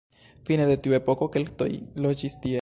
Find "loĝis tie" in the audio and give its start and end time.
2.07-2.59